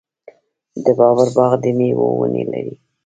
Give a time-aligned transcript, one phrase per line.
[0.83, 2.73] د بابر باغ د میوو ونې لري.